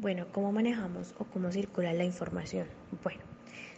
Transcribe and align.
Bueno, 0.00 0.24
¿cómo 0.32 0.50
manejamos 0.50 1.14
o 1.18 1.24
cómo 1.26 1.52
circula 1.52 1.92
la 1.92 2.04
información? 2.04 2.66
Bueno, 3.04 3.20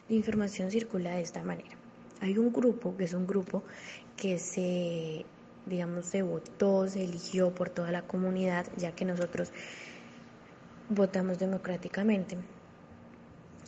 la 0.08 0.14
información 0.14 0.70
circula 0.70 1.16
de 1.16 1.20
esta 1.20 1.42
manera. 1.42 1.76
Hay 2.20 2.38
un 2.38 2.52
grupo, 2.52 2.96
que 2.96 3.02
es 3.02 3.12
un 3.12 3.26
grupo 3.26 3.64
que 4.16 4.38
se, 4.38 5.26
digamos, 5.66 6.06
se 6.06 6.22
votó, 6.22 6.86
se 6.86 7.02
eligió 7.02 7.52
por 7.52 7.70
toda 7.70 7.90
la 7.90 8.02
comunidad, 8.02 8.66
ya 8.76 8.92
que 8.92 9.04
nosotros 9.04 9.50
votamos 10.90 11.40
democráticamente. 11.40 12.38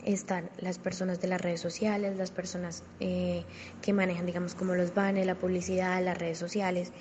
Están 0.05 0.49
las 0.59 0.79
personas 0.79 1.21
de 1.21 1.27
las 1.27 1.41
redes 1.41 1.61
sociales, 1.61 2.17
las 2.17 2.31
personas 2.31 2.85
eh, 3.01 3.43
que 3.83 3.93
manejan, 3.93 4.27
digamos, 4.27 4.55
como 4.55 4.77
los 4.77 4.95
banners, 4.95 5.27
la 5.27 5.35
publicidad, 5.35 6.01
las 6.05 6.17
redes 6.19 6.39
sociales 6.39 6.93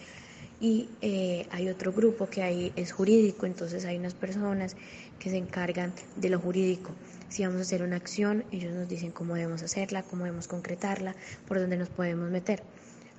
y 0.59 0.89
eh, 1.01 1.47
hay 1.51 1.69
otro 1.69 1.91
grupo 1.91 2.29
que 2.29 2.41
ahí 2.41 2.71
es 2.75 2.91
jurídico, 2.91 3.45
entonces 3.45 3.86
hay 3.86 3.97
unas 3.97 4.13
personas 4.13 4.75
que 5.19 5.29
se 5.29 5.37
encargan 5.37 5.93
de 6.15 6.29
lo 6.29 6.39
jurídico. 6.39 6.91
Si 7.29 7.43
vamos 7.43 7.59
a 7.59 7.61
hacer 7.64 7.83
una 7.83 7.95
acción, 7.95 8.43
ellos 8.51 8.73
nos 8.73 8.87
dicen 8.87 9.11
cómo 9.11 9.36
debemos 9.36 9.64
hacerla, 9.64 10.04
cómo 10.04 10.23
debemos 10.25 10.47
concretarla, 10.47 11.15
por 11.47 11.59
dónde 11.59 11.78
nos 11.78 11.89
podemos 11.89 12.29
meter. 12.29 12.64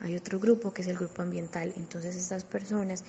Hay 0.01 0.17
otro 0.17 0.39
grupo 0.39 0.73
que 0.73 0.83
es 0.83 0.89
el 0.89 0.97
grupo 0.97 1.23
ambiental, 1.23 1.73
entonces 1.77 2.17
estas 2.17 2.45
personas 2.45 3.05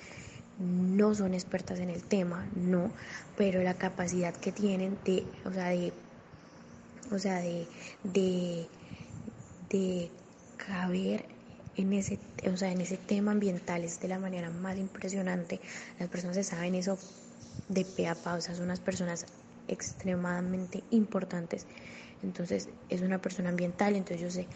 no 0.59 1.13
son 1.13 1.33
expertas 1.33 1.79
en 1.79 1.89
el 1.89 2.03
tema, 2.03 2.47
no, 2.55 2.91
pero 3.37 3.61
la 3.61 3.73
capacidad 3.73 4.33
que 4.33 4.51
tienen 4.51 4.97
de, 5.03 5.25
o 5.43 5.51
sea, 5.51 5.69
de, 5.69 5.91
o 7.11 7.19
sea, 7.19 7.39
de, 7.39 7.67
de, 8.03 8.67
de 9.69 10.09
caber 10.57 11.34
en 11.77 11.93
ese, 11.93 12.19
o 12.51 12.57
sea, 12.57 12.71
en 12.71 12.81
ese 12.81 12.97
tema 12.97 13.31
ambiental 13.31 13.83
es 13.83 13.99
de 13.99 14.07
la 14.07 14.19
manera 14.19 14.49
más 14.49 14.77
impresionante. 14.77 15.59
Las 15.99 16.09
personas 16.09 16.35
se 16.35 16.43
saben 16.43 16.75
eso 16.75 16.97
de 17.67 17.85
pe 17.85 18.07
a 18.07 18.15
pa, 18.15 18.35
o 18.35 18.41
sea, 18.41 18.55
son 18.55 18.65
unas 18.65 18.79
personas 18.79 19.25
extremadamente 19.67 20.83
importantes. 20.91 21.67
Entonces, 22.23 22.69
es 22.89 23.01
una 23.01 23.21
persona 23.21 23.49
ambiental, 23.49 23.95
entonces 23.95 24.21
yo 24.21 24.31
sé, 24.31 24.47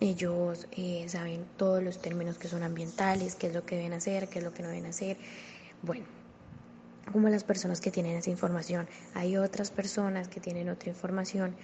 ellos 0.00 0.66
eh, 0.72 1.06
saben 1.08 1.46
todos 1.56 1.82
los 1.82 2.00
términos 2.00 2.38
que 2.38 2.48
son 2.48 2.62
ambientales, 2.62 3.34
qué 3.34 3.48
es 3.48 3.54
lo 3.54 3.64
que 3.64 3.76
deben 3.76 3.92
hacer, 3.92 4.28
qué 4.28 4.38
es 4.38 4.44
lo 4.44 4.52
que 4.52 4.62
no 4.62 4.68
deben 4.68 4.86
hacer. 4.86 5.18
Bueno, 5.82 6.06
como 7.12 7.28
las 7.28 7.44
personas 7.44 7.80
que 7.80 7.90
tienen 7.90 8.16
esa 8.16 8.30
información. 8.30 8.88
Hay 9.14 9.36
otras 9.36 9.70
personas 9.70 10.28
que 10.28 10.40
tienen 10.40 10.68
otra 10.68 10.88
información, 10.88 11.54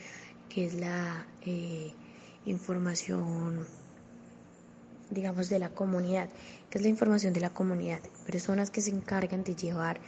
que 0.48 0.67
es 0.67 0.75
la 0.75 1.27
eh, 1.43 1.93
información 2.45 3.67
digamos, 5.11 5.49
de 5.49 5.59
la 5.59 5.69
comunidad, 5.69 6.29
que 6.71 6.79
es 6.79 6.83
la 6.83 6.89
información 6.89 7.33
de 7.33 7.41
la 7.41 7.51
comunidad, 7.51 8.01
personas 8.27 8.71
que 8.71 8.81
se 8.81 8.91
encargan 8.91 9.45
de 9.45 9.55
llevar, 9.55 10.01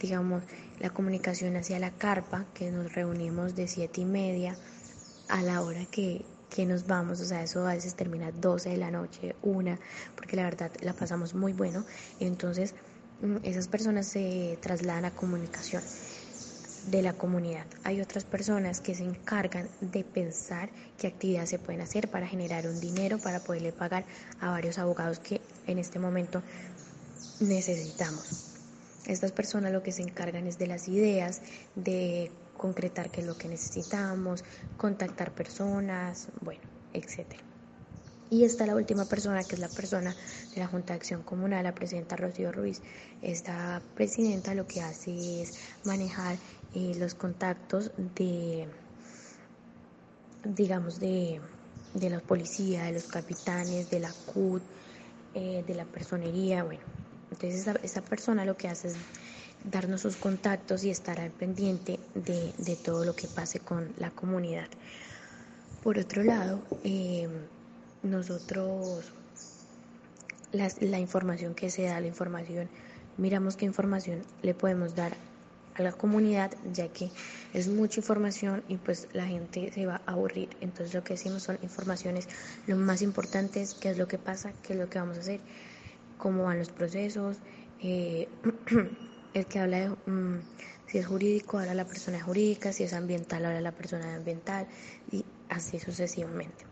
digamos, 0.00 0.42
la 0.78 0.90
comunicación 0.90 1.56
hacia 1.56 1.78
la 1.78 1.90
carpa, 1.90 2.46
que 2.54 2.70
nos 2.70 2.92
reunimos 2.94 3.54
de 3.54 3.68
siete 3.68 4.00
y 4.00 4.04
media 4.04 4.56
a 5.28 5.42
la 5.42 5.62
hora 5.62 5.84
que, 5.86 6.24
que 6.50 6.66
nos 6.66 6.86
vamos, 6.86 7.20
o 7.20 7.24
sea, 7.24 7.42
eso 7.42 7.66
a 7.66 7.74
veces 7.74 7.94
termina 7.94 8.30
12 8.32 8.70
de 8.70 8.76
la 8.76 8.90
noche, 8.90 9.34
una, 9.42 9.78
porque 10.14 10.36
la 10.36 10.44
verdad 10.44 10.70
la 10.80 10.92
pasamos 10.92 11.34
muy 11.34 11.52
bueno, 11.52 11.84
entonces 12.20 12.74
mm, 13.22 13.36
esas 13.42 13.68
personas 13.68 14.06
se 14.06 14.58
trasladan 14.60 15.04
a 15.06 15.10
comunicación 15.10 15.82
de 16.86 17.02
la 17.02 17.12
comunidad. 17.12 17.66
Hay 17.84 18.00
otras 18.00 18.24
personas 18.24 18.80
que 18.80 18.94
se 18.94 19.04
encargan 19.04 19.68
de 19.80 20.04
pensar 20.04 20.70
qué 20.98 21.08
actividades 21.08 21.50
se 21.50 21.58
pueden 21.58 21.80
hacer 21.80 22.08
para 22.08 22.26
generar 22.26 22.66
un 22.66 22.80
dinero 22.80 23.18
para 23.18 23.40
poderle 23.40 23.72
pagar 23.72 24.04
a 24.40 24.50
varios 24.50 24.78
abogados 24.78 25.18
que 25.18 25.40
en 25.66 25.78
este 25.78 25.98
momento 25.98 26.42
necesitamos. 27.40 28.54
Estas 29.06 29.32
personas 29.32 29.72
lo 29.72 29.82
que 29.82 29.92
se 29.92 30.02
encargan 30.02 30.46
es 30.46 30.58
de 30.58 30.66
las 30.66 30.88
ideas, 30.88 31.42
de 31.74 32.30
concretar 32.56 33.10
qué 33.10 33.20
es 33.20 33.26
lo 33.26 33.36
que 33.36 33.48
necesitamos, 33.48 34.44
contactar 34.76 35.32
personas, 35.32 36.28
bueno, 36.40 36.62
etcétera. 36.92 37.42
Y 38.28 38.44
está 38.44 38.66
la 38.66 38.74
última 38.74 39.04
persona, 39.04 39.44
que 39.44 39.54
es 39.54 39.60
la 39.60 39.68
persona 39.68 40.12
de 40.52 40.60
la 40.60 40.66
Junta 40.66 40.92
de 40.92 40.98
Acción 40.98 41.22
Comunal, 41.22 41.62
la 41.62 41.74
presidenta 41.74 42.16
Rocío 42.16 42.50
Ruiz. 42.50 42.82
Esta 43.22 43.80
presidenta 43.94 44.52
lo 44.54 44.66
que 44.66 44.80
hace 44.80 45.42
es 45.42 45.54
manejar 45.84 46.36
eh, 46.76 46.94
los 46.98 47.14
contactos 47.14 47.90
de, 48.16 48.68
digamos, 50.44 51.00
de, 51.00 51.40
de 51.94 52.10
la 52.10 52.20
policía, 52.20 52.84
de 52.84 52.92
los 52.92 53.04
capitanes, 53.04 53.88
de 53.88 53.98
la 53.98 54.12
CUT, 54.26 54.62
eh, 55.32 55.64
de 55.66 55.74
la 55.74 55.86
personería, 55.86 56.64
bueno. 56.64 56.82
Entonces 57.30 57.60
esa, 57.62 57.72
esa, 57.82 58.02
persona 58.02 58.44
lo 58.44 58.58
que 58.58 58.68
hace 58.68 58.88
es 58.88 58.96
darnos 59.64 60.02
sus 60.02 60.16
contactos 60.16 60.84
y 60.84 60.90
estar 60.90 61.18
al 61.18 61.30
pendiente 61.30 61.98
de, 62.14 62.52
de 62.58 62.76
todo 62.76 63.06
lo 63.06 63.16
que 63.16 63.26
pase 63.26 63.58
con 63.58 63.94
la 63.96 64.10
comunidad. 64.10 64.68
Por 65.82 65.98
otro 65.98 66.24
lado, 66.24 66.60
eh, 66.84 67.26
nosotros 68.02 69.14
la, 70.52 70.70
la 70.80 70.98
información 70.98 71.54
que 71.54 71.70
se 71.70 71.84
da, 71.84 72.00
la 72.00 72.06
información, 72.06 72.68
miramos 73.16 73.56
qué 73.56 73.64
información 73.64 74.20
le 74.42 74.52
podemos 74.52 74.94
dar 74.94 75.16
a 75.78 75.82
la 75.82 75.92
comunidad, 75.92 76.52
ya 76.72 76.88
que 76.88 77.10
es 77.52 77.68
mucha 77.68 78.00
información 78.00 78.64
y 78.68 78.76
pues 78.76 79.08
la 79.12 79.26
gente 79.26 79.70
se 79.72 79.86
va 79.86 80.02
a 80.06 80.12
aburrir. 80.12 80.48
Entonces 80.60 80.94
lo 80.94 81.04
que 81.04 81.14
decimos 81.14 81.42
son 81.42 81.58
informaciones 81.62 82.28
lo 82.66 82.76
más 82.76 83.02
importantes, 83.02 83.74
qué 83.74 83.90
es 83.90 83.98
lo 83.98 84.08
que 84.08 84.18
pasa, 84.18 84.52
qué 84.62 84.72
es 84.72 84.78
lo 84.78 84.88
que 84.88 84.98
vamos 84.98 85.16
a 85.18 85.20
hacer, 85.20 85.40
cómo 86.18 86.44
van 86.44 86.58
los 86.58 86.70
procesos, 86.70 87.38
eh, 87.80 88.28
el 89.34 89.46
que 89.46 89.58
habla 89.58 89.80
de 89.80 89.88
mm, 90.10 90.40
si 90.86 90.98
es 90.98 91.06
jurídico, 91.06 91.58
habla 91.58 91.74
la 91.74 91.84
persona 91.84 92.22
jurídica, 92.22 92.72
si 92.72 92.84
es 92.84 92.92
ambiental, 92.92 93.44
habla 93.44 93.60
la 93.60 93.72
persona 93.72 94.14
ambiental 94.14 94.66
y 95.10 95.24
así 95.48 95.78
sucesivamente. 95.78 96.64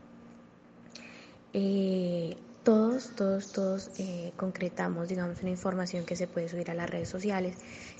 Eh, 1.53 2.37
todos, 2.64 3.10
todos, 3.14 3.52
todos 3.52 3.91
eh, 3.98 4.32
concretamos, 4.36 5.08
digamos, 5.08 5.41
una 5.42 5.50
información 5.50 6.04
que 6.04 6.16
se 6.16 6.26
puede 6.26 6.48
subir 6.48 6.70
a 6.70 6.75
las 6.75 6.88
redes 6.88 7.08
sociales. 7.10 7.56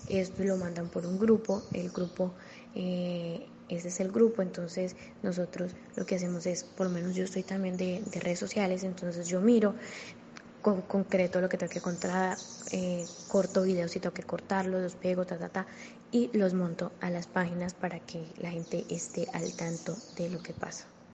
Esto 0.08 0.42
lo 0.42 0.56
mandan 0.56 0.88
por 0.88 1.06
un 1.06 1.19
grupo, 1.19 1.62
el 1.72 1.91
grupo, 1.91 2.32
eh, 2.75 3.47
ese 3.69 3.88
es 3.88 4.00
el 4.00 4.10
grupo, 4.10 4.42
entonces 4.42 4.97
nosotros 5.22 5.72
lo 5.97 6.06
que 6.06 6.16
hacemos 6.16 6.47
es, 6.47 6.64
por 6.64 6.86
lo 6.86 6.92
menos 6.92 7.14
yo 7.14 7.25
estoy 7.25 7.42
también 7.42 7.76
de, 7.76 8.02
redes 8.14 8.38
sociales, 8.38 8.84
entonces 8.84 9.28
yo 9.28 9.41
miro 9.41 9.75
con 10.62 10.81
concreto 10.82 11.42
lo 11.42 11.48
que 11.50 11.58
tengo 11.58 11.70
que 11.72 11.82
contar, 11.82 12.38
corto 13.28 13.62
videos 13.62 13.91
si 13.91 14.00
tengo 14.00 14.14
que 14.14 14.22
cortarlos, 14.22 14.82
los 14.82 14.96
pego, 14.96 15.26
ta, 15.26 15.38
ta, 15.38 15.50
ta, 15.50 15.66
y 16.10 16.31
los 16.32 16.54
monto 16.54 16.92
a 17.00 17.10
las 17.10 17.26
páginas 17.26 17.75
para 17.75 18.00
que 18.00 18.26
la 18.38 18.50
gente 18.50 18.84
esté 18.88 19.26
al 19.34 19.52
tanto 19.54 19.94
de 20.16 20.31
lo 20.31 20.42
que 20.42 20.54
pasa. 20.54 20.86